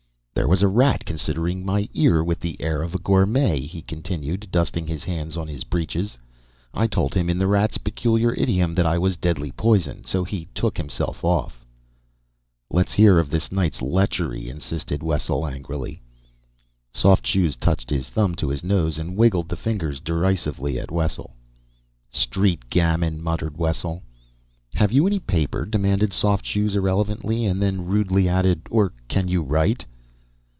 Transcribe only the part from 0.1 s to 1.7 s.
"There was a rat considered